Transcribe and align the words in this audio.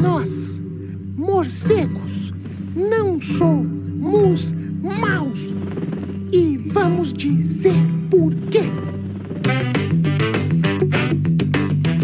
Nós, 0.00 0.60
morcegos, 1.16 2.32
não 2.74 3.20
somos 3.20 4.52
maus. 4.52 5.52
E 6.32 6.56
vamos 6.58 7.12
dizer 7.12 7.74
por 8.10 8.34
quê. 8.50 8.62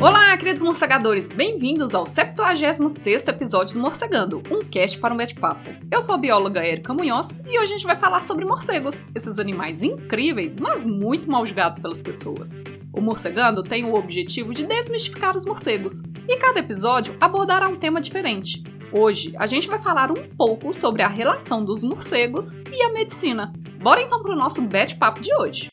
Olá, 0.01 0.37
queridos 0.37 0.63
morcegadores! 0.63 1.31
Bem-vindos 1.31 1.95
ao 1.95 2.07
76 2.07 3.27
episódio 3.27 3.75
do 3.75 3.81
Morcegando, 3.81 4.43
um 4.51 4.61
cast 4.61 4.99
para 4.99 5.13
um 5.13 5.17
bate-papo. 5.17 5.71
Eu 5.91 6.01
sou 6.01 6.15
a 6.15 6.19
bióloga 6.19 6.65
Erika 6.65 6.95
Munhoz 6.95 7.41
e 7.47 7.59
hoje 7.59 7.73
a 7.73 7.77
gente 7.77 7.87
vai 7.87 7.97
falar 7.97 8.23
sobre 8.23 8.45
morcegos, 8.45 9.07
esses 9.15 9.39
animais 9.39 9.83
incríveis, 9.83 10.61
mas 10.61 10.87
muito 10.87 11.29
mal 11.31 11.45
julgados 11.45 11.79
pelas 11.79 12.01
pessoas. 12.01 12.63
O 12.93 13.01
Morcegando 13.01 13.63
tem 13.63 13.85
o 13.85 13.95
objetivo 13.95 14.55
de 14.55 14.67
desmistificar 14.67 15.37
os 15.37 15.45
morcegos, 15.45 16.03
e 16.29 16.37
cada 16.37 16.61
episódio 16.61 17.17
abordará 17.19 17.69
um 17.69 17.79
tema 17.79 18.03
diferente. 18.03 18.63
Hoje 18.93 19.35
a 19.39 19.47
gente 19.47 19.67
vai 19.67 19.79
falar 19.79 20.11
um 20.11 20.37
pouco 20.37 20.75
sobre 20.75 21.03
a 21.03 21.09
relação 21.09 21.65
dos 21.65 21.83
morcegos 21.83 22.59
e 22.71 22.83
a 22.83 22.93
medicina. 22.93 23.51
Bora 23.83 24.03
então 24.03 24.23
para 24.23 24.33
o 24.33 24.37
nosso 24.37 24.61
bate-papo 24.61 25.21
de 25.21 25.35
hoje. 25.35 25.69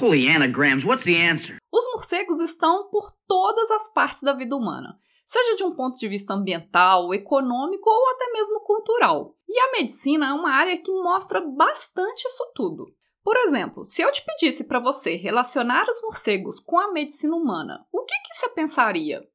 Holy 0.00 0.28
anagrams, 0.28 0.84
what's 0.84 1.04
the 1.04 1.30
answer? 1.30 1.58
Os 1.72 1.84
morcegos 1.92 2.40
estão 2.40 2.88
por 2.90 3.12
todas 3.28 3.70
as 3.70 3.92
partes 3.92 4.22
da 4.22 4.32
vida 4.32 4.56
humana, 4.56 4.98
seja 5.24 5.54
de 5.54 5.62
um 5.62 5.74
ponto 5.74 5.96
de 5.96 6.08
vista 6.08 6.34
ambiental, 6.34 7.14
econômico 7.14 7.88
ou 7.88 8.10
até 8.10 8.32
mesmo 8.32 8.60
cultural. 8.60 9.36
E 9.48 9.60
a 9.60 9.72
medicina 9.72 10.30
é 10.30 10.32
uma 10.32 10.50
área 10.50 10.76
que 10.82 10.90
mostra 10.90 11.40
bastante 11.40 12.26
isso 12.26 12.52
tudo. 12.54 12.86
Por 13.22 13.36
exemplo, 13.36 13.84
se 13.84 14.02
eu 14.02 14.10
te 14.10 14.24
pedisse 14.24 14.64
para 14.64 14.80
você 14.80 15.14
relacionar 15.16 15.86
os 15.88 16.00
morcegos 16.02 16.58
com 16.58 16.78
a 16.78 16.92
medicina 16.92 17.36
humana, 17.36 17.86
o 17.92 18.04
que, 18.04 18.14
que 18.14 18.34
você 18.34 18.48
pensaria? 18.50 19.28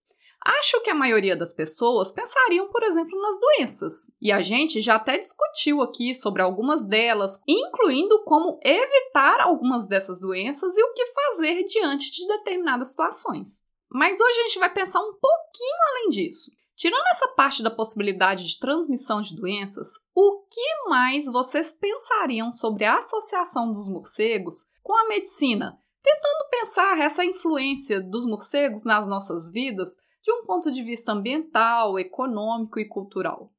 Acho 0.44 0.80
que 0.82 0.92
a 0.92 0.96
maioria 0.96 1.36
das 1.36 1.54
pessoas 1.54 2.12
pensariam, 2.12 2.70
por 2.70 2.84
exemplo, 2.84 3.20
nas 3.20 3.40
doenças. 3.40 4.12
E 4.22 4.32
a 4.32 4.44
gente 4.44 4.80
já 4.80 4.96
até 4.96 5.18
discutiu 5.18 5.82
aqui 5.82 6.14
sobre 6.14 6.42
algumas 6.42 6.88
delas, 6.88 7.42
incluindo 7.48 8.24
como 8.26 8.60
evitar 8.64 9.42
algumas 9.42 9.88
dessas 9.88 10.20
doenças 10.20 10.78
e 10.78 10.84
o 10.84 10.94
que 10.94 11.06
fazer 11.08 11.64
diante 11.64 12.12
de 12.12 12.28
determinadas 12.28 12.90
situações. 12.90 13.64
Mas 13.92 14.20
hoje 14.20 14.40
a 14.40 14.44
gente 14.44 14.60
vai 14.60 14.72
pensar 14.72 15.00
um 15.00 15.14
pouquinho 15.14 15.78
além 15.90 16.10
disso. 16.10 16.52
Tirando 16.76 17.08
essa 17.08 17.30
parte 17.30 17.64
da 17.64 17.72
possibilidade 17.72 18.46
de 18.46 18.60
transmissão 18.60 19.22
de 19.22 19.34
doenças, 19.34 19.88
o 20.14 20.42
que 20.52 20.90
mais 20.90 21.26
vocês 21.26 21.74
pensariam 21.74 22.52
sobre 22.52 22.84
a 22.84 22.98
associação 22.98 23.72
dos 23.72 23.88
morcegos 23.88 24.66
com 24.84 24.94
a 24.94 25.08
medicina? 25.08 25.80
Tentando 26.04 26.50
pensar 26.52 27.00
essa 27.00 27.24
influência 27.24 28.02
dos 28.02 28.26
morcegos 28.26 28.84
nas 28.84 29.08
nossas 29.08 29.52
vidas 29.52 29.96
de 30.22 30.34
um 30.34 30.46
ponto 30.46 30.70
de 30.70 30.84
vista 30.84 31.14
ambiental, 31.14 31.98
econômico 31.98 32.78
e 32.78 32.88
cultural. 32.88 33.52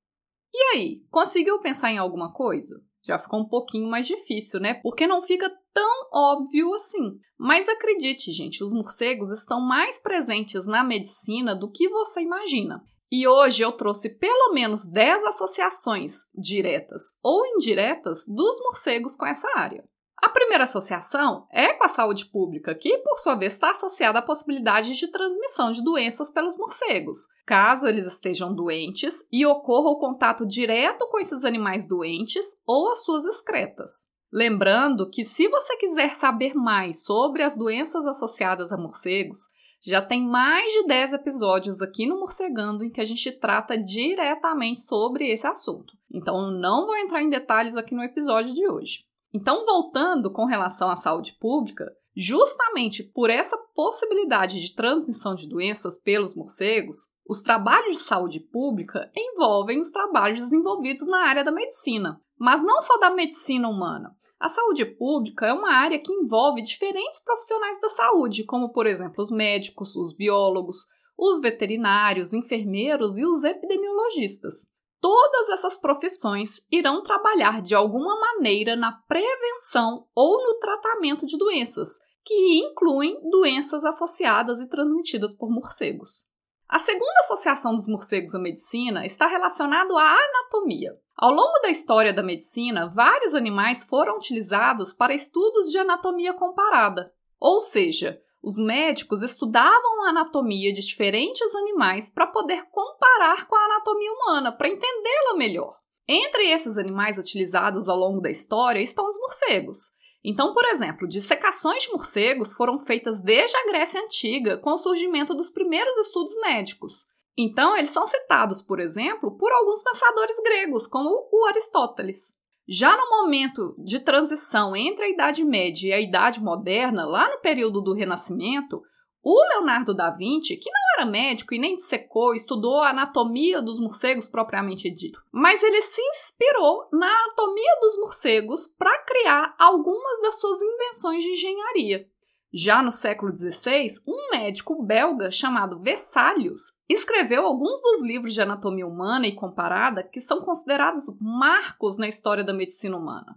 E 0.52 0.76
aí, 0.76 1.02
conseguiu 1.10 1.60
pensar 1.60 1.90
em 1.90 1.98
alguma 1.98 2.32
coisa? 2.32 2.82
Já 3.02 3.18
ficou 3.18 3.40
um 3.40 3.48
pouquinho 3.48 3.88
mais 3.88 4.06
difícil, 4.06 4.60
né? 4.60 4.74
Porque 4.82 5.06
não 5.06 5.22
fica 5.22 5.50
tão 5.72 6.08
óbvio 6.12 6.74
assim. 6.74 7.18
Mas 7.38 7.68
acredite, 7.68 8.32
gente, 8.32 8.62
os 8.62 8.72
morcegos 8.72 9.30
estão 9.30 9.60
mais 9.60 10.00
presentes 10.00 10.66
na 10.66 10.84
medicina 10.84 11.54
do 11.54 11.70
que 11.70 11.88
você 11.88 12.20
imagina. 12.20 12.82
E 13.10 13.26
hoje 13.26 13.62
eu 13.62 13.72
trouxe 13.72 14.10
pelo 14.10 14.52
menos 14.52 14.84
10 14.84 15.24
associações, 15.24 16.22
diretas 16.34 17.18
ou 17.22 17.46
indiretas, 17.46 18.26
dos 18.26 18.60
morcegos 18.60 19.14
com 19.14 19.24
essa 19.24 19.48
área. 19.56 19.84
A 20.18 20.28
primeira 20.28 20.64
associação 20.64 21.46
é 21.52 21.72
com 21.74 21.84
a 21.84 21.88
saúde 21.88 22.24
pública, 22.24 22.74
que, 22.74 22.98
por 22.98 23.18
sua 23.18 23.34
vez, 23.34 23.52
está 23.52 23.70
associada 23.70 24.18
à 24.18 24.22
possibilidade 24.22 24.96
de 24.96 25.08
transmissão 25.08 25.70
de 25.70 25.84
doenças 25.84 26.30
pelos 26.30 26.56
morcegos, 26.56 27.18
caso 27.46 27.86
eles 27.86 28.06
estejam 28.06 28.52
doentes 28.52 29.28
e 29.30 29.46
ocorra 29.46 29.90
o 29.90 30.00
contato 30.00 30.46
direto 30.46 31.06
com 31.08 31.20
esses 31.20 31.44
animais 31.44 31.86
doentes 31.86 32.44
ou 32.66 32.90
as 32.90 33.04
suas 33.04 33.24
excretas. 33.24 34.06
Lembrando 34.32 35.08
que, 35.08 35.22
se 35.22 35.48
você 35.48 35.76
quiser 35.76 36.16
saber 36.16 36.54
mais 36.54 37.04
sobre 37.04 37.42
as 37.42 37.56
doenças 37.56 38.04
associadas 38.06 38.72
a 38.72 38.76
morcegos, 38.76 39.38
já 39.86 40.02
tem 40.02 40.26
mais 40.26 40.72
de 40.72 40.86
10 40.86 41.12
episódios 41.12 41.80
aqui 41.80 42.06
no 42.06 42.18
Morcegando 42.18 42.84
em 42.84 42.90
que 42.90 43.00
a 43.00 43.04
gente 43.04 43.30
trata 43.30 43.78
diretamente 43.78 44.80
sobre 44.80 45.30
esse 45.30 45.46
assunto. 45.46 45.94
Então, 46.12 46.50
não 46.50 46.86
vou 46.86 46.96
entrar 46.96 47.22
em 47.22 47.30
detalhes 47.30 47.76
aqui 47.76 47.94
no 47.94 48.02
episódio 48.02 48.52
de 48.52 48.68
hoje. 48.68 49.04
Então, 49.32 49.64
voltando 49.64 50.32
com 50.32 50.44
relação 50.44 50.90
à 50.90 50.96
saúde 50.96 51.36
pública, 51.38 51.92
justamente 52.16 53.04
por 53.04 53.30
essa 53.30 53.56
possibilidade 53.74 54.60
de 54.60 54.74
transmissão 54.74 55.34
de 55.34 55.48
doenças 55.48 56.02
pelos 56.02 56.34
morcegos, 56.34 57.14
os 57.28 57.42
trabalhos 57.42 57.98
de 57.98 58.04
saúde 58.04 58.40
pública 58.40 59.10
envolvem 59.14 59.80
os 59.80 59.90
trabalhos 59.90 60.38
desenvolvidos 60.40 61.06
na 61.06 61.28
área 61.28 61.44
da 61.44 61.52
medicina, 61.52 62.20
mas 62.38 62.62
não 62.62 62.80
só 62.82 62.98
da 62.98 63.10
medicina 63.10 63.68
humana. 63.68 64.16
A 64.38 64.48
saúde 64.48 64.84
pública 64.84 65.46
é 65.46 65.52
uma 65.52 65.72
área 65.72 65.98
que 65.98 66.12
envolve 66.12 66.62
diferentes 66.62 67.24
profissionais 67.24 67.80
da 67.80 67.88
saúde, 67.88 68.44
como, 68.44 68.70
por 68.70 68.86
exemplo, 68.86 69.22
os 69.22 69.30
médicos, 69.30 69.96
os 69.96 70.14
biólogos, 70.14 70.86
os 71.18 71.40
veterinários, 71.40 72.34
enfermeiros 72.34 73.16
e 73.16 73.24
os 73.24 73.42
epidemiologistas. 73.42 74.68
Todas 75.00 75.48
essas 75.48 75.80
profissões 75.80 76.60
irão 76.70 77.02
trabalhar 77.02 77.62
de 77.62 77.74
alguma 77.74 78.18
maneira 78.18 78.76
na 78.76 78.92
prevenção 78.92 80.06
ou 80.14 80.44
no 80.44 80.58
tratamento 80.58 81.24
de 81.24 81.38
doenças, 81.38 81.88
que 82.24 82.58
incluem 82.58 83.18
doenças 83.30 83.84
associadas 83.84 84.60
e 84.60 84.68
transmitidas 84.68 85.34
por 85.34 85.50
morcegos. 85.50 86.26
A 86.68 86.80
segunda 86.80 87.20
associação 87.20 87.74
dos 87.74 87.86
morcegos 87.86 88.34
à 88.34 88.40
medicina 88.40 89.06
está 89.06 89.28
relacionada 89.28 89.94
à 89.94 90.16
anatomia. 90.16 90.98
Ao 91.16 91.30
longo 91.30 91.58
da 91.60 91.70
história 91.70 92.12
da 92.12 92.24
medicina, 92.24 92.88
vários 92.88 93.34
animais 93.34 93.84
foram 93.84 94.16
utilizados 94.16 94.92
para 94.92 95.14
estudos 95.14 95.70
de 95.70 95.78
anatomia 95.78 96.34
comparada, 96.34 97.12
ou 97.38 97.60
seja, 97.60 98.20
os 98.42 98.58
médicos 98.58 99.22
estudavam 99.22 100.04
a 100.04 100.10
anatomia 100.10 100.72
de 100.72 100.80
diferentes 100.80 101.54
animais 101.54 102.10
para 102.10 102.26
poder 102.26 102.64
comparar 102.70 103.46
com 103.46 103.54
a 103.54 103.64
anatomia 103.64 104.12
humana, 104.12 104.52
para 104.52 104.68
entendê-la 104.68 105.36
melhor. 105.36 105.76
Entre 106.08 106.50
esses 106.50 106.78
animais 106.78 107.16
utilizados 107.16 107.88
ao 107.88 107.96
longo 107.96 108.20
da 108.20 108.30
história 108.30 108.80
estão 108.80 109.06
os 109.06 109.18
morcegos. 109.18 109.95
Então, 110.28 110.52
por 110.52 110.64
exemplo, 110.64 111.06
dissecações 111.06 111.84
de 111.84 111.92
morcegos 111.92 112.52
foram 112.52 112.80
feitas 112.80 113.22
desde 113.22 113.56
a 113.56 113.66
Grécia 113.66 114.02
Antiga, 114.02 114.58
com 114.58 114.72
o 114.72 114.78
surgimento 114.78 115.32
dos 115.36 115.48
primeiros 115.48 115.96
estudos 115.98 116.34
médicos. 116.40 117.06
Então, 117.38 117.76
eles 117.76 117.90
são 117.90 118.04
citados, 118.04 118.60
por 118.60 118.80
exemplo, 118.80 119.38
por 119.38 119.52
alguns 119.52 119.84
pensadores 119.84 120.36
gregos, 120.42 120.88
como 120.88 121.28
o 121.30 121.46
Aristóteles. 121.46 122.34
Já 122.68 122.96
no 122.96 123.08
momento 123.08 123.76
de 123.78 124.00
transição 124.00 124.74
entre 124.74 125.04
a 125.04 125.08
Idade 125.08 125.44
Média 125.44 125.90
e 125.90 125.92
a 125.92 126.00
Idade 126.00 126.42
Moderna, 126.42 127.06
lá 127.06 127.30
no 127.30 127.38
período 127.38 127.80
do 127.80 127.94
Renascimento, 127.94 128.82
o 129.28 129.42
Leonardo 129.48 129.92
da 129.92 130.08
Vinci, 130.08 130.56
que 130.56 130.70
não 130.70 130.80
era 130.96 131.10
médico 131.10 131.52
e 131.52 131.58
nem 131.58 131.74
dissecou, 131.74 132.32
estudou 132.32 132.80
a 132.80 132.90
anatomia 132.90 133.60
dos 133.60 133.80
morcegos 133.80 134.28
propriamente 134.28 134.88
dito, 134.88 135.20
mas 135.32 135.64
ele 135.64 135.82
se 135.82 136.00
inspirou 136.00 136.88
na 136.92 137.08
anatomia 137.08 137.76
dos 137.80 137.98
morcegos 137.98 138.68
para 138.68 139.02
criar 139.02 139.52
algumas 139.58 140.22
das 140.22 140.38
suas 140.38 140.62
invenções 140.62 141.24
de 141.24 141.30
engenharia. 141.30 142.08
Já 142.54 142.80
no 142.80 142.92
século 142.92 143.36
XVI, 143.36 143.88
um 144.06 144.30
médico 144.30 144.80
belga 144.80 145.28
chamado 145.32 145.80
Vesalius 145.80 146.80
escreveu 146.88 147.44
alguns 147.44 147.82
dos 147.82 148.04
livros 148.04 148.32
de 148.32 148.40
anatomia 148.40 148.86
humana 148.86 149.26
e 149.26 149.34
comparada 149.34 150.04
que 150.04 150.20
são 150.20 150.40
considerados 150.40 151.04
marcos 151.20 151.98
na 151.98 152.06
história 152.06 152.44
da 152.44 152.54
medicina 152.54 152.96
humana. 152.96 153.36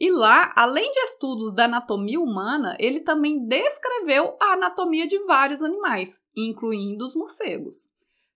E 0.00 0.10
lá, 0.10 0.50
além 0.56 0.90
de 0.90 0.98
estudos 1.00 1.54
da 1.54 1.66
anatomia 1.66 2.18
humana, 2.18 2.74
ele 2.80 3.00
também 3.00 3.46
descreveu 3.46 4.34
a 4.40 4.54
anatomia 4.54 5.06
de 5.06 5.18
vários 5.26 5.60
animais, 5.60 6.22
incluindo 6.34 7.04
os 7.04 7.14
morcegos. 7.14 7.90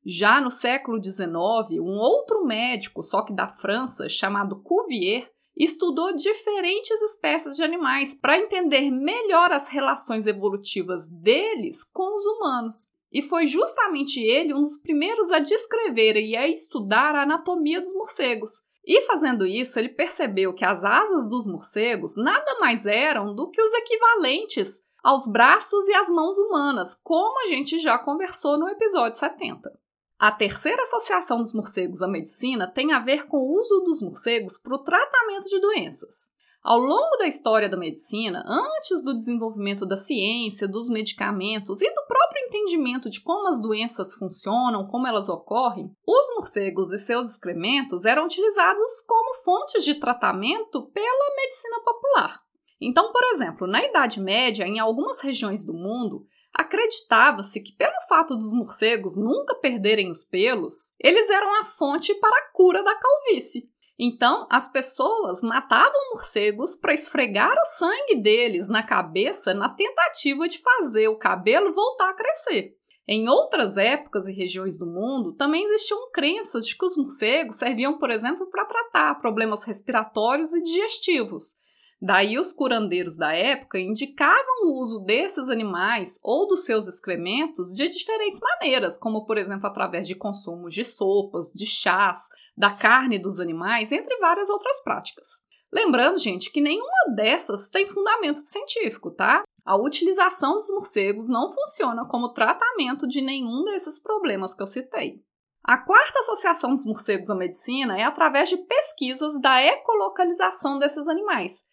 Já 0.04 0.42
no 0.42 0.50
século 0.50 1.02
XIX, 1.02 1.80
um 1.80 1.96
outro 1.96 2.44
médico, 2.44 3.02
só 3.02 3.22
que 3.22 3.32
da 3.32 3.48
França, 3.48 4.10
chamado 4.10 4.62
Cuvier, 4.62 5.32
estudou 5.56 6.14
diferentes 6.14 7.00
espécies 7.00 7.56
de 7.56 7.62
animais 7.62 8.14
para 8.14 8.36
entender 8.36 8.90
melhor 8.90 9.50
as 9.50 9.68
relações 9.68 10.26
evolutivas 10.26 11.08
deles 11.08 11.82
com 11.82 12.14
os 12.14 12.26
humanos. 12.26 12.92
E 13.10 13.22
foi 13.22 13.46
justamente 13.46 14.20
ele 14.20 14.52
um 14.52 14.60
dos 14.60 14.76
primeiros 14.76 15.30
a 15.30 15.38
descrever 15.38 16.16
e 16.16 16.36
a 16.36 16.46
estudar 16.46 17.14
a 17.14 17.22
anatomia 17.22 17.80
dos 17.80 17.94
morcegos. 17.94 18.63
E 18.86 19.02
fazendo 19.02 19.46
isso, 19.46 19.78
ele 19.78 19.88
percebeu 19.88 20.52
que 20.52 20.64
as 20.64 20.84
asas 20.84 21.28
dos 21.28 21.46
morcegos 21.46 22.16
nada 22.16 22.58
mais 22.60 22.84
eram 22.84 23.34
do 23.34 23.50
que 23.50 23.60
os 23.60 23.72
equivalentes 23.72 24.92
aos 25.02 25.26
braços 25.26 25.86
e 25.88 25.94
às 25.94 26.08
mãos 26.08 26.36
humanas, 26.38 26.94
como 26.94 27.42
a 27.42 27.46
gente 27.46 27.78
já 27.78 27.98
conversou 27.98 28.58
no 28.58 28.68
episódio 28.68 29.18
70. 29.18 29.70
A 30.18 30.30
terceira 30.30 30.82
associação 30.82 31.42
dos 31.42 31.52
morcegos 31.52 32.00
à 32.00 32.08
medicina 32.08 32.66
tem 32.66 32.92
a 32.92 33.00
ver 33.00 33.26
com 33.26 33.38
o 33.38 33.54
uso 33.54 33.80
dos 33.80 34.00
morcegos 34.00 34.58
para 34.58 34.74
o 34.74 34.82
tratamento 34.82 35.48
de 35.48 35.60
doenças. 35.60 36.32
Ao 36.62 36.78
longo 36.78 37.18
da 37.18 37.26
história 37.26 37.68
da 37.68 37.76
medicina, 37.76 38.42
antes 38.46 39.04
do 39.04 39.14
desenvolvimento 39.14 39.84
da 39.84 39.98
ciência, 39.98 40.66
dos 40.66 40.88
medicamentos 40.88 41.82
e 41.82 41.94
do 41.94 42.06
próprio 42.06 42.23
entendimento 42.54 43.10
de 43.10 43.20
como 43.20 43.48
as 43.48 43.60
doenças 43.60 44.14
funcionam, 44.14 44.86
como 44.86 45.06
elas 45.06 45.28
ocorrem, 45.28 45.90
os 46.06 46.34
morcegos 46.36 46.92
e 46.92 46.98
seus 46.98 47.30
excrementos 47.30 48.04
eram 48.04 48.26
utilizados 48.26 49.00
como 49.06 49.34
fontes 49.42 49.84
de 49.84 49.96
tratamento 49.96 50.86
pela 50.92 51.36
medicina 51.36 51.80
popular. 51.84 52.40
Então, 52.80 53.12
por 53.12 53.24
exemplo, 53.24 53.66
na 53.66 53.84
Idade 53.84 54.20
Média, 54.20 54.64
em 54.64 54.78
algumas 54.78 55.20
regiões 55.20 55.64
do 55.64 55.74
mundo, 55.74 56.26
acreditava-se 56.52 57.60
que, 57.60 57.72
pelo 57.72 58.00
fato 58.08 58.36
dos 58.36 58.52
morcegos 58.52 59.16
nunca 59.16 59.56
perderem 59.56 60.10
os 60.10 60.22
pelos, 60.22 60.94
eles 61.00 61.28
eram 61.30 61.60
a 61.60 61.64
fonte 61.64 62.14
para 62.14 62.36
a 62.36 62.52
cura 62.52 62.82
da 62.82 62.94
calvície. 62.94 63.73
Então, 63.98 64.46
as 64.50 64.70
pessoas 64.70 65.40
matavam 65.40 66.10
morcegos 66.12 66.74
para 66.74 66.94
esfregar 66.94 67.56
o 67.56 67.64
sangue 67.64 68.16
deles 68.16 68.68
na 68.68 68.82
cabeça 68.82 69.54
na 69.54 69.68
tentativa 69.68 70.48
de 70.48 70.58
fazer 70.58 71.08
o 71.08 71.18
cabelo 71.18 71.72
voltar 71.72 72.10
a 72.10 72.14
crescer. 72.14 72.76
Em 73.06 73.28
outras 73.28 73.76
épocas 73.76 74.26
e 74.26 74.32
regiões 74.32 74.78
do 74.78 74.86
mundo, 74.86 75.34
também 75.34 75.62
existiam 75.64 76.10
crenças 76.10 76.66
de 76.66 76.76
que 76.76 76.84
os 76.84 76.96
morcegos 76.96 77.56
serviam, 77.56 77.98
por 77.98 78.10
exemplo, 78.10 78.46
para 78.50 78.64
tratar 78.64 79.20
problemas 79.20 79.62
respiratórios 79.64 80.52
e 80.54 80.62
digestivos. 80.62 81.62
Daí, 82.00 82.38
os 82.38 82.52
curandeiros 82.52 83.16
da 83.16 83.32
época 83.32 83.78
indicavam 83.78 84.64
o 84.64 84.82
uso 84.82 85.00
desses 85.00 85.48
animais 85.48 86.18
ou 86.22 86.46
dos 86.46 86.64
seus 86.64 86.86
excrementos 86.86 87.74
de 87.74 87.88
diferentes 87.88 88.40
maneiras, 88.40 88.96
como, 88.96 89.24
por 89.24 89.38
exemplo, 89.38 89.66
através 89.66 90.06
de 90.06 90.14
consumo 90.14 90.68
de 90.68 90.84
sopas, 90.84 91.50
de 91.52 91.66
chás, 91.66 92.28
da 92.56 92.70
carne 92.70 93.18
dos 93.18 93.40
animais, 93.40 93.90
entre 93.90 94.18
várias 94.18 94.48
outras 94.50 94.82
práticas. 94.82 95.44
Lembrando, 95.72 96.18
gente, 96.18 96.52
que 96.52 96.60
nenhuma 96.60 97.14
dessas 97.16 97.68
tem 97.68 97.88
fundamento 97.88 98.38
científico, 98.38 99.10
tá? 99.10 99.42
A 99.64 99.76
utilização 99.76 100.54
dos 100.54 100.68
morcegos 100.70 101.28
não 101.28 101.48
funciona 101.48 102.06
como 102.06 102.32
tratamento 102.32 103.08
de 103.08 103.20
nenhum 103.20 103.64
desses 103.64 104.00
problemas 104.00 104.54
que 104.54 104.62
eu 104.62 104.66
citei. 104.66 105.24
A 105.64 105.78
quarta 105.78 106.18
associação 106.18 106.70
dos 106.74 106.84
morcegos 106.84 107.30
à 107.30 107.34
medicina 107.34 107.98
é 107.98 108.02
através 108.02 108.50
de 108.50 108.58
pesquisas 108.58 109.40
da 109.40 109.62
ecolocalização 109.64 110.78
desses 110.78 111.08
animais, 111.08 111.64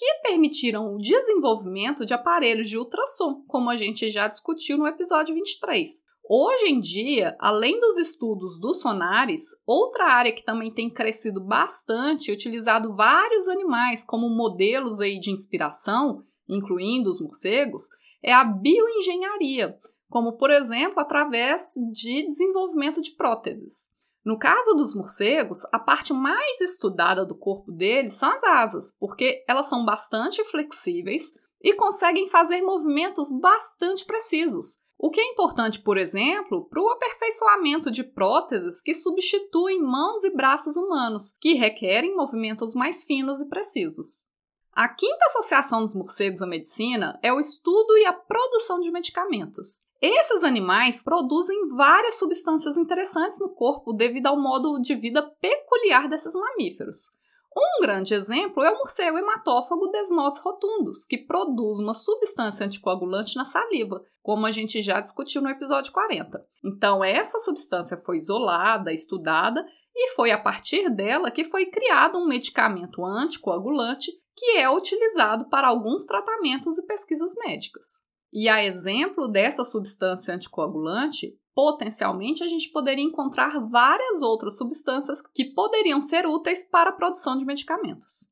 que 0.00 0.14
permitiram 0.22 0.94
o 0.94 0.98
desenvolvimento 0.98 2.06
de 2.06 2.14
aparelhos 2.14 2.70
de 2.70 2.78
ultrassom, 2.78 3.44
como 3.46 3.68
a 3.68 3.76
gente 3.76 4.08
já 4.08 4.26
discutiu 4.26 4.78
no 4.78 4.86
episódio 4.86 5.34
23. 5.34 5.90
Hoje 6.26 6.68
em 6.68 6.80
dia, 6.80 7.36
além 7.38 7.78
dos 7.78 7.98
estudos 7.98 8.58
dos 8.58 8.80
sonares, 8.80 9.42
outra 9.66 10.06
área 10.06 10.32
que 10.32 10.42
também 10.42 10.72
tem 10.72 10.88
crescido 10.88 11.38
bastante, 11.38 12.32
utilizado 12.32 12.96
vários 12.96 13.46
animais 13.46 14.02
como 14.02 14.30
modelos 14.30 15.02
aí 15.02 15.18
de 15.18 15.30
inspiração, 15.30 16.24
incluindo 16.48 17.10
os 17.10 17.20
morcegos, 17.20 17.82
é 18.22 18.32
a 18.32 18.42
bioengenharia, 18.42 19.78
como 20.08 20.38
por 20.38 20.50
exemplo 20.50 20.98
através 20.98 21.74
de 21.92 22.26
desenvolvimento 22.26 23.02
de 23.02 23.10
próteses. 23.10 23.90
No 24.24 24.38
caso 24.38 24.74
dos 24.74 24.94
morcegos, 24.94 25.64
a 25.72 25.78
parte 25.78 26.12
mais 26.12 26.60
estudada 26.60 27.24
do 27.24 27.34
corpo 27.34 27.72
deles 27.72 28.14
são 28.14 28.30
as 28.32 28.44
asas, 28.44 28.96
porque 28.98 29.44
elas 29.48 29.66
são 29.66 29.84
bastante 29.84 30.44
flexíveis 30.44 31.32
e 31.62 31.74
conseguem 31.74 32.28
fazer 32.28 32.60
movimentos 32.62 33.30
bastante 33.40 34.04
precisos, 34.04 34.82
o 35.02 35.08
que 35.08 35.18
é 35.18 35.32
importante, 35.32 35.80
por 35.80 35.96
exemplo, 35.96 36.68
para 36.68 36.82
o 36.82 36.90
aperfeiçoamento 36.90 37.90
de 37.90 38.04
próteses 38.04 38.82
que 38.82 38.92
substituem 38.92 39.80
mãos 39.80 40.22
e 40.24 40.36
braços 40.36 40.76
humanos, 40.76 41.34
que 41.40 41.54
requerem 41.54 42.14
movimentos 42.14 42.74
mais 42.74 43.02
finos 43.04 43.40
e 43.40 43.48
precisos. 43.48 44.26
A 44.70 44.86
quinta 44.90 45.24
associação 45.24 45.80
dos 45.80 45.94
morcegos 45.94 46.42
à 46.42 46.46
medicina 46.46 47.18
é 47.22 47.32
o 47.32 47.40
estudo 47.40 47.96
e 47.96 48.04
a 48.04 48.12
produção 48.12 48.78
de 48.80 48.90
medicamentos. 48.90 49.86
Esses 50.00 50.42
animais 50.42 51.02
produzem 51.02 51.68
várias 51.76 52.14
substâncias 52.14 52.76
interessantes 52.76 53.38
no 53.38 53.54
corpo 53.54 53.92
devido 53.92 54.28
ao 54.28 54.40
modo 54.40 54.80
de 54.80 54.94
vida 54.94 55.22
peculiar 55.40 56.08
desses 56.08 56.34
mamíferos. 56.34 57.10
Um 57.54 57.82
grande 57.82 58.14
exemplo 58.14 58.62
é 58.62 58.70
o 58.70 58.78
morcego 58.78 59.18
hematófago 59.18 59.88
Desmodos 59.88 60.38
rotundos, 60.38 61.04
que 61.04 61.18
produz 61.18 61.80
uma 61.80 61.92
substância 61.92 62.64
anticoagulante 62.64 63.36
na 63.36 63.44
saliva, 63.44 64.02
como 64.22 64.46
a 64.46 64.50
gente 64.50 64.80
já 64.80 65.00
discutiu 65.00 65.42
no 65.42 65.50
episódio 65.50 65.92
40. 65.92 66.42
Então, 66.64 67.04
essa 67.04 67.38
substância 67.40 67.96
foi 67.98 68.16
isolada, 68.16 68.92
estudada, 68.92 69.66
e 69.94 70.14
foi 70.14 70.30
a 70.30 70.40
partir 70.40 70.88
dela 70.88 71.30
que 71.30 71.44
foi 71.44 71.66
criado 71.66 72.16
um 72.16 72.26
medicamento 72.26 73.04
anticoagulante 73.04 74.12
que 74.36 74.56
é 74.56 74.70
utilizado 74.70 75.50
para 75.50 75.68
alguns 75.68 76.06
tratamentos 76.06 76.78
e 76.78 76.86
pesquisas 76.86 77.34
médicas. 77.34 78.08
E 78.32 78.48
a 78.48 78.64
exemplo 78.64 79.26
dessa 79.26 79.64
substância 79.64 80.34
anticoagulante, 80.34 81.36
potencialmente 81.54 82.44
a 82.44 82.48
gente 82.48 82.70
poderia 82.70 83.04
encontrar 83.04 83.60
várias 83.66 84.22
outras 84.22 84.56
substâncias 84.56 85.20
que 85.20 85.46
poderiam 85.46 86.00
ser 86.00 86.26
úteis 86.26 86.62
para 86.62 86.90
a 86.90 86.94
produção 86.94 87.36
de 87.36 87.44
medicamentos. 87.44 88.30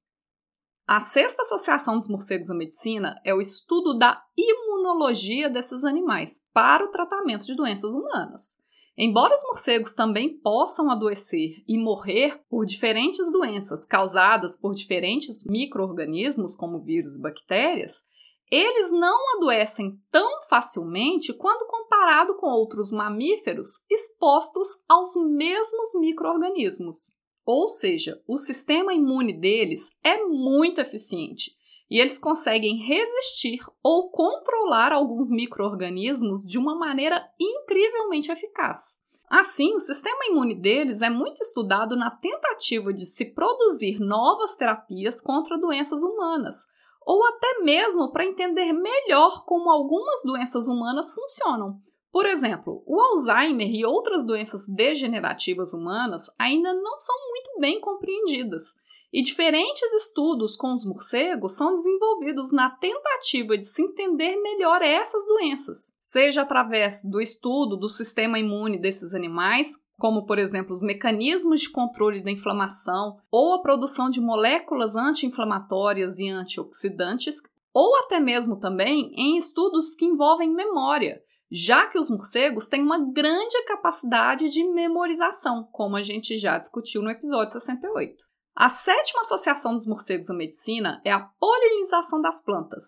A 0.86 1.00
sexta 1.00 1.42
associação 1.42 1.98
dos 1.98 2.08
morcegos 2.08 2.48
à 2.48 2.54
medicina 2.54 3.20
é 3.22 3.34
o 3.34 3.42
estudo 3.42 3.98
da 3.98 4.24
imunologia 4.34 5.50
desses 5.50 5.84
animais 5.84 6.48
para 6.54 6.84
o 6.84 6.88
tratamento 6.88 7.44
de 7.44 7.54
doenças 7.54 7.92
humanas. 7.92 8.56
Embora 8.96 9.34
os 9.34 9.42
morcegos 9.44 9.92
também 9.92 10.40
possam 10.40 10.90
adoecer 10.90 11.62
e 11.68 11.76
morrer 11.76 12.40
por 12.48 12.64
diferentes 12.64 13.30
doenças 13.30 13.84
causadas 13.84 14.56
por 14.56 14.74
diferentes 14.74 15.44
micro-organismos, 15.44 16.56
como 16.56 16.80
vírus 16.80 17.16
e 17.16 17.20
bactérias, 17.20 18.07
eles 18.50 18.90
não 18.90 19.36
adoecem 19.36 20.00
tão 20.10 20.42
facilmente 20.48 21.32
quando 21.32 21.66
comparado 21.66 22.36
com 22.36 22.46
outros 22.46 22.90
mamíferos 22.90 23.84
expostos 23.90 24.68
aos 24.88 25.14
mesmos 25.16 25.94
microorganismos. 26.00 27.18
Ou 27.44 27.68
seja, 27.68 28.22
o 28.26 28.36
sistema 28.36 28.92
imune 28.92 29.32
deles 29.32 29.90
é 30.02 30.22
muito 30.24 30.80
eficiente 30.80 31.56
e 31.90 31.98
eles 31.98 32.18
conseguem 32.18 32.76
resistir 32.76 33.60
ou 33.82 34.10
controlar 34.10 34.92
alguns 34.92 35.30
microorganismos 35.30 36.42
de 36.42 36.58
uma 36.58 36.74
maneira 36.74 37.26
incrivelmente 37.40 38.30
eficaz. 38.30 38.98
Assim, 39.30 39.74
o 39.74 39.80
sistema 39.80 40.26
imune 40.26 40.54
deles 40.54 41.02
é 41.02 41.10
muito 41.10 41.42
estudado 41.42 41.94
na 41.96 42.10
tentativa 42.10 42.92
de 42.92 43.04
se 43.04 43.26
produzir 43.26 43.98
novas 43.98 44.54
terapias 44.56 45.20
contra 45.20 45.58
doenças 45.58 46.02
humanas, 46.02 46.66
ou 47.08 47.24
até 47.24 47.60
mesmo 47.62 48.12
para 48.12 48.26
entender 48.26 48.70
melhor 48.70 49.46
como 49.46 49.70
algumas 49.70 50.20
doenças 50.26 50.66
humanas 50.66 51.10
funcionam. 51.10 51.80
Por 52.12 52.26
exemplo, 52.26 52.82
o 52.86 53.00
Alzheimer 53.00 53.66
e 53.66 53.82
outras 53.82 54.26
doenças 54.26 54.66
degenerativas 54.68 55.72
humanas 55.72 56.26
ainda 56.38 56.74
não 56.74 56.98
são 56.98 57.16
muito 57.30 57.58
bem 57.58 57.80
compreendidas, 57.80 58.74
e 59.12 59.22
diferentes 59.22 59.92
estudos 59.94 60.54
com 60.54 60.72
os 60.72 60.84
morcegos 60.84 61.56
são 61.56 61.72
desenvolvidos 61.72 62.52
na 62.52 62.70
tentativa 62.70 63.56
de 63.56 63.66
se 63.66 63.82
entender 63.82 64.36
melhor 64.36 64.82
essas 64.82 65.24
doenças, 65.26 65.96
seja 66.00 66.42
através 66.42 67.02
do 67.04 67.20
estudo 67.20 67.76
do 67.76 67.88
sistema 67.88 68.38
imune 68.38 68.78
desses 68.78 69.14
animais, 69.14 69.72
como 69.96 70.26
por 70.26 70.38
exemplo 70.38 70.72
os 70.72 70.82
mecanismos 70.82 71.62
de 71.62 71.70
controle 71.70 72.22
da 72.22 72.30
inflamação 72.30 73.16
ou 73.30 73.54
a 73.54 73.62
produção 73.62 74.10
de 74.10 74.20
moléculas 74.20 74.94
anti-inflamatórias 74.94 76.18
e 76.18 76.28
antioxidantes, 76.28 77.36
ou 77.72 77.96
até 78.00 78.20
mesmo 78.20 78.58
também 78.58 79.10
em 79.14 79.38
estudos 79.38 79.94
que 79.94 80.04
envolvem 80.04 80.52
memória, 80.52 81.22
já 81.50 81.86
que 81.86 81.98
os 81.98 82.10
morcegos 82.10 82.66
têm 82.66 82.82
uma 82.82 83.10
grande 83.10 83.62
capacidade 83.64 84.50
de 84.50 84.64
memorização, 84.64 85.66
como 85.72 85.96
a 85.96 86.02
gente 86.02 86.36
já 86.36 86.58
discutiu 86.58 87.02
no 87.02 87.10
episódio 87.10 87.52
68. 87.52 88.28
A 88.60 88.68
sétima 88.68 89.20
associação 89.20 89.72
dos 89.72 89.86
morcegos 89.86 90.28
à 90.28 90.34
medicina 90.34 91.00
é 91.04 91.12
a 91.12 91.20
polinização 91.20 92.20
das 92.20 92.42
plantas. 92.42 92.86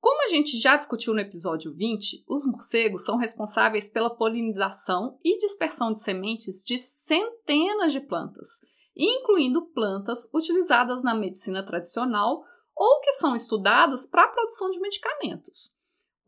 Como 0.00 0.20
a 0.24 0.26
gente 0.26 0.58
já 0.58 0.74
discutiu 0.74 1.14
no 1.14 1.20
episódio 1.20 1.70
20, 1.70 2.24
os 2.28 2.44
morcegos 2.44 3.04
são 3.04 3.16
responsáveis 3.16 3.88
pela 3.88 4.16
polinização 4.16 5.16
e 5.22 5.38
dispersão 5.38 5.92
de 5.92 6.00
sementes 6.00 6.64
de 6.64 6.76
centenas 6.76 7.92
de 7.92 8.00
plantas, 8.00 8.48
incluindo 8.96 9.66
plantas 9.66 10.28
utilizadas 10.34 11.04
na 11.04 11.14
medicina 11.14 11.64
tradicional 11.64 12.42
ou 12.74 13.00
que 13.02 13.12
são 13.12 13.36
estudadas 13.36 14.04
para 14.04 14.24
a 14.24 14.28
produção 14.28 14.72
de 14.72 14.80
medicamentos. 14.80 15.76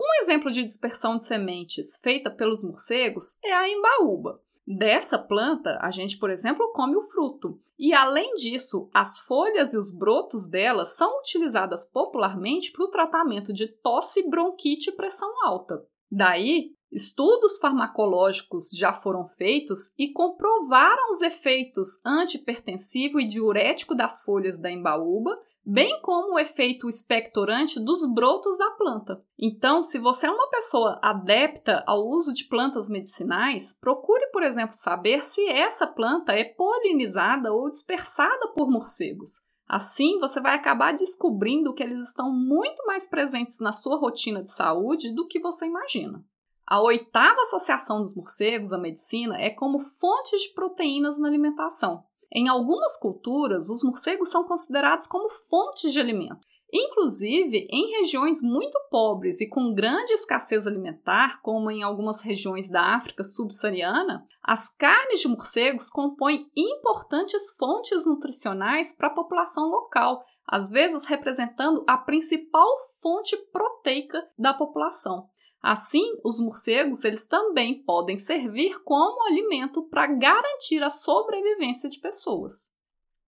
Um 0.01 0.23
exemplo 0.23 0.53
de 0.53 0.63
dispersão 0.63 1.17
de 1.17 1.25
sementes 1.25 1.97
feita 2.01 2.31
pelos 2.31 2.63
morcegos 2.63 3.41
é 3.43 3.53
a 3.53 3.69
embaúba. 3.69 4.41
Dessa 4.67 5.19
planta, 5.19 5.79
a 5.81 5.91
gente, 5.91 6.19
por 6.19 6.31
exemplo, 6.31 6.73
come 6.73 6.97
o 6.97 7.03
fruto. 7.03 7.61
E 7.79 7.93
além 7.93 8.35
disso, 8.35 8.89
as 8.95 9.19
folhas 9.19 9.75
e 9.75 9.77
os 9.77 9.95
brotos 9.95 10.49
dela 10.49 10.87
são 10.87 11.19
utilizadas 11.19 11.91
popularmente 11.91 12.73
para 12.73 12.85
o 12.85 12.91
tratamento 12.91 13.53
de 13.53 13.67
tosse, 13.67 14.29
bronquite 14.29 14.91
e 14.91 14.93
pressão 14.93 15.29
alta. 15.45 15.85
Daí, 16.11 16.73
estudos 16.91 17.59
farmacológicos 17.59 18.71
já 18.71 18.93
foram 18.93 19.27
feitos 19.27 19.93
e 19.99 20.13
comprovaram 20.13 21.11
os 21.11 21.21
efeitos 21.21 22.01
antipertensivo 22.07 23.21
e 23.21 23.27
diurético 23.27 23.95
das 23.95 24.23
folhas 24.23 24.59
da 24.59 24.71
embaúba, 24.71 25.37
bem 25.65 26.01
como 26.03 26.35
o 26.35 26.39
efeito 26.39 26.89
expectorante 26.89 27.81
dos 27.81 28.05
brotos 28.13 28.59
da 28.59 28.71
planta. 28.73 29.25
Então, 29.39 29.83
se 29.83 29.99
você 29.99 30.27
é 30.27 30.31
uma 30.31 30.49
pessoa 30.49 30.99
adepta 31.03 31.83
ao 31.87 32.07
uso 32.07 32.35
de 32.35 32.45
plantas 32.45 32.89
medicinais, 32.89 33.79
procure, 33.81 34.27
por 34.31 34.43
exemplo, 34.43 34.75
saber 34.75 35.25
se 35.25 35.47
essa 35.49 35.87
planta 35.87 36.33
é 36.33 36.45
polinizada 36.45 37.53
ou 37.53 37.71
dispersada 37.71 38.49
por 38.55 38.71
morcegos. 38.71 39.45
Assim, 39.67 40.19
você 40.21 40.41
vai 40.41 40.55
acabar 40.55 40.95
descobrindo 40.95 41.73
que 41.73 41.83
eles 41.83 42.01
estão 42.01 42.31
muito 42.31 42.85
mais 42.87 43.09
presentes 43.09 43.61
na 43.61 43.73
sua 43.73 43.97
rotina 43.97 44.43
de 44.43 44.51
saúde 44.51 45.15
do 45.15 45.27
que 45.27 45.41
você 45.41 45.67
imagina. 45.67 46.23
A 46.67 46.81
oitava 46.83 47.43
associação 47.43 48.01
dos 48.01 48.15
morcegos 48.15 48.73
à 48.73 48.79
medicina 48.79 49.39
é 49.39 49.51
como 49.51 49.81
fonte 49.81 50.37
de 50.37 50.55
proteínas 50.55 51.19
na 51.19 51.29
alimentação. 51.29 52.05
Em 52.35 52.49
algumas 52.49 52.97
culturas, 52.97 53.69
os 53.69 53.85
morcegos 53.85 54.31
são 54.31 54.43
considerados 54.43 55.07
como 55.07 55.31
fontes 55.31 55.93
de 55.93 56.01
alimento. 56.01 56.45
Inclusive, 56.77 57.69
em 57.71 58.01
regiões 58.01 58.43
muito 58.43 58.77
pobres 58.91 59.41
e 59.41 59.49
com 59.49 59.73
grande 59.73 60.13
escassez 60.13 60.67
alimentar, 60.67 61.41
como 61.41 61.71
em 61.71 61.85
algumas 61.85 62.21
regiões 62.21 62.69
da 62.69 62.97
África 62.97 63.23
subsaariana, 63.23 64.27
as 64.43 64.69
carnes 64.77 65.21
de 65.21 65.29
morcegos 65.29 65.89
compõem 65.89 66.51
importantes 66.57 67.51
fontes 67.57 68.05
nutricionais 68.05 68.93
para 68.93 69.07
a 69.07 69.15
população 69.15 69.69
local, 69.69 70.25
às 70.45 70.69
vezes 70.69 71.07
representando 71.07 71.85
a 71.87 71.97
principal 71.97 72.67
fonte 73.01 73.37
proteica 73.53 74.29
da 74.37 74.53
população. 74.53 75.29
Assim, 75.67 76.21
os 76.23 76.39
morcegos 76.39 77.05
eles 77.05 77.25
também 77.25 77.83
podem 77.85 78.19
servir 78.19 78.83
como 78.85 79.25
alimento 79.25 79.83
para 79.85 80.07
garantir 80.07 80.83
a 80.83 80.91
sobrevivência 80.91 81.89
de 81.89 82.01
pessoas. 82.01 82.75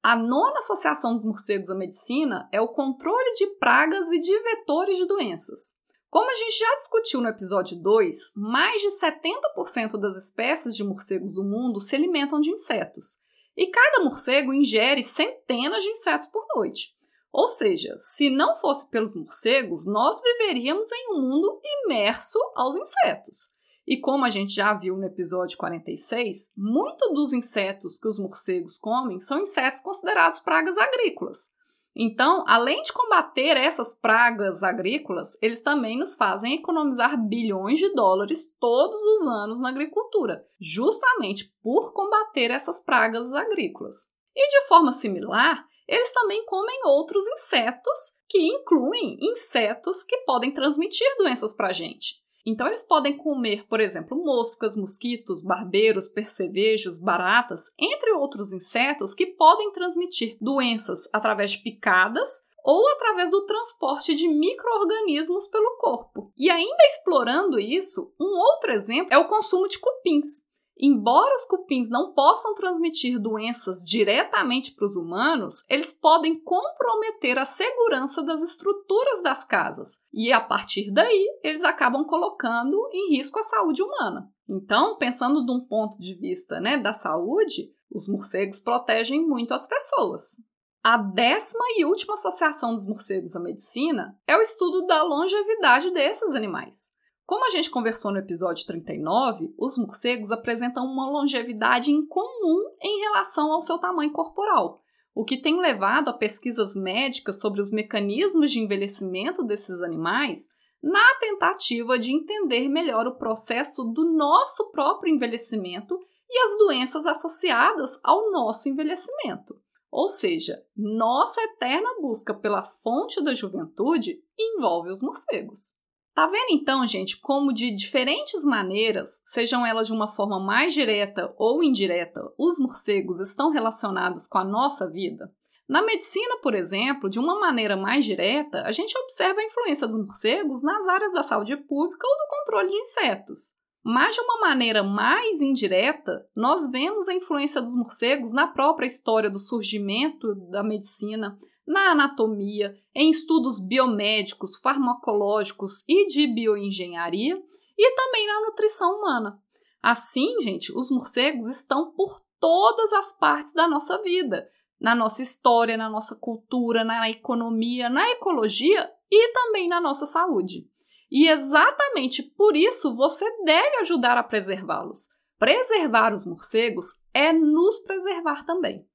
A 0.03 0.15
nona 0.15 0.59
associação 0.59 1.15
dos 1.15 1.25
morcegos 1.25 1.71
à 1.71 1.75
medicina 1.75 2.47
é 2.53 2.61
o 2.61 2.69
controle 2.69 3.33
de 3.37 3.47
pragas 3.59 4.13
e 4.13 4.21
de 4.21 4.39
vetores 4.39 4.99
de 4.99 5.07
doenças. 5.07 5.77
Como 6.11 6.31
a 6.31 6.35
gente 6.35 6.59
já 6.59 6.77
discutiu 6.77 7.23
no 7.23 7.29
episódio 7.29 7.75
2, 7.81 8.33
mais 8.37 8.83
de 8.83 8.89
70% 8.89 9.99
das 9.99 10.15
espécies 10.23 10.77
de 10.77 10.85
morcegos 10.85 11.33
do 11.33 11.43
mundo 11.43 11.81
se 11.81 11.97
alimentam 11.97 12.39
de 12.39 12.51
insetos, 12.51 13.23
e 13.57 13.69
cada 13.69 14.05
morcego 14.05 14.53
ingere 14.53 15.03
centenas 15.03 15.83
de 15.83 15.89
insetos 15.89 16.27
por 16.27 16.45
noite. 16.55 16.95
Ou 17.33 17.47
seja, 17.47 17.95
se 17.99 18.31
não 18.31 18.55
fosse 18.55 18.91
pelos 18.91 19.15
morcegos, 19.17 19.87
nós 19.87 20.21
viveríamos 20.23 20.91
em 20.91 21.13
um 21.13 21.21
mundo 21.21 21.61
imerso 21.85 22.39
aos 22.55 22.77
insetos. 22.77 23.57
E 23.87 24.01
como 24.01 24.25
a 24.25 24.31
gente 24.31 24.53
já 24.53 24.73
viu 24.73 24.97
no 24.97 25.05
episódio 25.05 25.57
46, 25.57 26.51
muito 26.57 27.13
dos 27.13 27.33
insetos 27.33 27.99
que 27.99 28.09
os 28.09 28.19
morcegos 28.19 28.79
comem 28.79 29.21
são 29.21 29.41
insetos 29.41 29.81
considerados 29.81 30.41
pragas 30.41 30.77
agrícolas. 30.77 31.55
Então, 31.99 32.45
além 32.47 32.83
de 32.83 32.93
combater 32.93 33.57
essas 33.57 33.95
pragas 33.95 34.63
agrícolas, 34.63 35.39
eles 35.41 35.63
também 35.63 35.99
nos 35.99 36.15
fazem 36.15 36.55
economizar 36.55 37.17
bilhões 37.17 37.79
de 37.79 37.89
dólares 37.95 38.55
todos 38.61 39.01
os 39.01 39.27
anos 39.27 39.63
na 39.63 39.71
agricultura, 39.71 40.45
justamente 40.61 41.51
por 41.63 41.95
combater 41.95 42.51
essas 42.51 42.85
pragas 42.85 43.33
agrícolas. 43.33 44.09
E 44.35 44.47
de 44.47 44.69
forma 44.69 44.93
similar, 44.93 45.65
eles 45.89 46.13
também 46.13 46.45
comem 46.47 46.81
outros 46.85 47.27
insetos, 47.27 48.17
que 48.29 48.39
incluem 48.39 49.17
insetos 49.21 50.03
que 50.03 50.19
podem 50.19 50.53
transmitir 50.53 51.07
doenças 51.19 51.55
para 51.55 51.69
a 51.69 51.73
gente. 51.73 52.25
Então, 52.45 52.69
eles 52.69 52.85
podem 52.85 53.17
comer, 53.17 53.67
por 53.67 53.81
exemplo, 53.81 54.17
moscas, 54.17 54.77
mosquitos, 54.77 55.43
barbeiros, 55.43 56.07
percevejos, 56.07 56.97
baratas, 56.97 57.73
entre 57.77 58.13
outros 58.13 58.53
insetos 58.53 59.15
que 59.15 59.27
podem 59.27 59.73
transmitir 59.73 60.37
doenças 60.41 61.09
através 61.13 61.51
de 61.51 61.59
picadas 61.59 62.47
ou 62.65 62.89
através 62.91 63.31
do 63.31 63.47
transporte 63.47 64.15
de 64.15 64.29
microorganismos 64.29 65.49
pelo 65.49 65.77
corpo. 65.79 66.33
E 66.37 66.49
ainda 66.49 66.85
explorando 66.87 67.59
isso, 67.59 68.13
um 68.21 68.39
outro 68.39 68.73
exemplo 68.73 69.13
é 69.13 69.19
o 69.19 69.29
consumo 69.29 69.69
de 69.69 69.79
cupins. 69.81 70.47
Embora 70.79 71.35
os 71.35 71.47
cupins 71.47 71.89
não 71.89 72.13
possam 72.13 72.55
transmitir 72.55 73.19
doenças 73.19 73.83
diretamente 73.83 74.73
para 74.73 74.85
os 74.85 74.95
humanos, 74.95 75.65
eles 75.71 75.91
podem 75.91 76.39
comprometer 76.39 77.39
a 77.39 77.47
segurança 77.47 78.23
das 78.23 78.43
estruturas 78.43 79.23
das 79.23 79.43
casas 79.43 80.05
e, 80.13 80.31
a 80.31 80.41
partir 80.41 80.93
daí, 80.93 81.27
eles 81.43 81.65
acabam 81.65 82.05
colocando 82.05 82.77
em 82.93 83.17
risco 83.17 83.39
a 83.39 83.43
saúde 83.43 83.83
humana. 83.83 84.31
Então, 84.49 84.99
pensando 84.99 85.45
de 85.45 85.51
um 85.51 85.67
ponto 85.67 85.99
de 85.99 86.13
vista 86.15 86.61
né, 86.61 86.77
da 86.77 86.93
saúde, 86.93 87.73
os 87.91 88.07
morcegos 88.07 88.61
protegem 88.61 89.27
muito 89.27 89.55
as 89.55 89.67
pessoas. 89.67 90.37
A 90.83 90.99
décima 90.99 91.65
e 91.79 91.85
última 91.85 92.15
associação 92.15 92.75
dos 92.75 92.87
morcegos 92.87 93.35
à 93.35 93.41
medicina 93.41 94.17
é 94.27 94.37
o 94.37 94.43
estudo 94.43 94.87
da 94.87 95.03
longevidade 95.03 95.91
desses 95.91 96.35
animais. 96.35 96.96
Como 97.27 97.45
a 97.45 97.51
gente 97.51 97.69
conversou 97.69 98.13
no 98.13 98.19
episódio 98.19 98.65
39, 98.65 99.53
os 99.59 99.77
morcegos 99.77 100.31
apresentam 100.31 100.87
uma 100.87 101.11
longevidade 101.11 101.91
incomum 101.91 102.77
em 102.81 103.01
relação 103.01 103.53
ao 103.53 103.61
seu 103.61 103.79
tamanho 103.79 104.13
corporal, 104.13 104.81
o 105.13 105.25
que 105.25 105.43
tem 105.43 105.59
levado 105.59 106.09
a 106.09 106.13
pesquisas 106.13 106.77
médicas 106.77 107.41
sobre 107.41 107.61
os 107.61 107.73
mecanismos 107.73 108.53
de 108.53 108.61
envelhecimento 108.61 109.43
desses 109.43 109.81
animais 109.83 110.47
na 110.81 111.19
tentativa 111.19 111.99
de 111.99 112.13
entender 112.13 112.69
melhor 112.69 113.09
o 113.09 113.17
processo 113.17 113.83
do 113.83 114.05
nosso 114.13 114.71
próprio 114.71 115.13
envelhecimento 115.13 115.99
e 116.31 116.39
as 116.39 116.59
doenças 116.59 117.07
associadas 117.07 117.99
ao 118.05 118.31
nosso 118.31 118.69
envelhecimento. 118.69 119.61
Ou 119.91 120.09
seja, 120.09 120.63
nossa 120.77 121.41
eterna 121.41 121.89
busca 122.01 122.33
pela 122.33 122.63
fonte 122.63 123.21
da 123.25 123.35
juventude 123.35 124.23
envolve 124.39 124.91
os 124.91 125.03
morcegos. 125.03 125.75
Tá 126.17 126.27
vendo 126.27 126.53
então, 126.53 126.87
gente, 126.87 127.21
como 127.21 127.53
de 127.53 127.71
diferentes 127.71 128.43
maneiras, 128.43 129.21
sejam 129.27 129.67
elas 129.67 129.87
de 129.87 129.93
uma 129.93 130.09
forma 130.09 130.41
mais 130.41 130.73
direta 130.73 131.35
ou 131.37 131.63
indireta, 131.63 132.33
os 132.39 132.59
morcegos 132.59 133.21
estão 133.21 133.51
relacionados 133.51 134.27
com 134.27 134.39
a 134.39 134.45
nossa 134.45 134.91
vida? 134.91 135.31
Na 135.69 135.83
medicina, 135.83 136.39
por 136.43 136.55
exemplo, 136.55 137.11
de 137.11 137.19
uma 137.19 137.39
maneira 137.39 137.77
mais 137.77 138.03
direta, 138.07 138.63
a 138.63 138.73
gente 138.73 138.97
observa 138.97 139.41
a 139.41 139.45
influência 139.45 139.87
dos 139.87 139.99
morcegos 139.99 140.63
nas 140.63 140.89
áreas 140.89 141.13
da 141.13 141.23
saúde 141.23 141.55
pública 141.55 142.07
ou 142.07 142.17
do 142.17 142.31
controle 142.31 142.71
de 142.71 142.79
insetos. 142.79 143.59
Mas 143.89 144.17
de 144.17 144.21
uma 144.21 144.41
maneira 144.41 144.83
mais 144.83 145.41
indireta, 145.41 146.29
nós 146.35 146.69
vemos 146.73 147.09
a 147.09 147.15
influência 147.15 147.63
dos 147.63 147.73
morcegos 147.77 148.33
na 148.33 148.49
própria 148.49 148.85
história 148.85 149.31
do 149.31 149.39
surgimento 149.39 150.35
da 150.51 150.61
medicina, 150.61 151.39
na 151.65 151.93
anatomia, 151.93 152.75
em 152.93 153.09
estudos 153.09 153.65
biomédicos, 153.65 154.57
farmacológicos 154.57 155.85
e 155.89 156.09
de 156.09 156.27
bioengenharia, 156.27 157.41
e 157.79 157.95
também 157.95 158.27
na 158.27 158.41
nutrição 158.41 158.91
humana. 158.91 159.41
Assim, 159.81 160.35
gente, 160.43 160.77
os 160.77 160.91
morcegos 160.91 161.47
estão 161.47 161.93
por 161.93 162.21
todas 162.41 162.93
as 162.93 163.17
partes 163.17 163.55
da 163.55 163.69
nossa 163.69 164.03
vida, 164.03 164.49
na 164.81 164.97
nossa 164.97 165.23
história, 165.23 165.77
na 165.77 165.89
nossa 165.89 166.17
cultura, 166.17 166.83
na 166.83 167.09
economia, 167.09 167.89
na 167.89 168.11
ecologia 168.11 168.91
e 169.09 169.33
também 169.33 169.69
na 169.69 169.81
nossa 169.81 170.07
saúde. 170.07 170.69
E 171.11 171.29
exatamente 171.29 172.23
por 172.23 172.57
isso 172.57 172.97
você 172.97 173.25
deve 173.45 173.79
ajudar 173.79 174.17
a 174.17 174.23
preservá-los. 174.23 175.09
Preservar 175.39 176.13
os 176.13 176.25
morcegos 176.27 177.03
é 177.13 177.33
nos 177.33 177.81
preservar 177.81 178.45
também. 178.45 178.87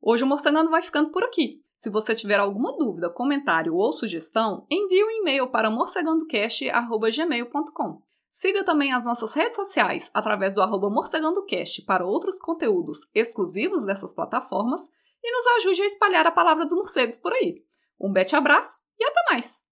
Hoje 0.00 0.24
o 0.24 0.26
Morcegando 0.26 0.70
vai 0.70 0.82
ficando 0.82 1.10
por 1.10 1.22
aqui. 1.22 1.62
Se 1.76 1.90
você 1.90 2.14
tiver 2.14 2.38
alguma 2.38 2.74
dúvida, 2.76 3.10
comentário 3.10 3.74
ou 3.74 3.92
sugestão, 3.92 4.66
envie 4.70 5.04
um 5.04 5.10
e-mail 5.10 5.50
para 5.50 5.68
morcegandocast.gmail.com. 5.70 8.02
Siga 8.30 8.64
também 8.64 8.92
as 8.92 9.04
nossas 9.04 9.34
redes 9.34 9.56
sociais 9.56 10.10
através 10.14 10.54
do 10.54 10.62
arroba 10.62 10.88
morcegandocast 10.88 11.82
para 11.82 12.06
outros 12.06 12.38
conteúdos 12.38 13.10
exclusivos 13.14 13.84
dessas 13.84 14.14
plataformas 14.14 14.88
e 15.22 15.30
nos 15.30 15.46
ajude 15.58 15.82
a 15.82 15.86
espalhar 15.86 16.26
a 16.26 16.30
palavra 16.30 16.64
dos 16.64 16.74
morcegos 16.74 17.18
por 17.18 17.32
aí. 17.32 17.62
Um 18.00 18.10
bete 18.12 18.34
abraço 18.34 18.78
e 18.98 19.04
até 19.04 19.22
mais! 19.30 19.71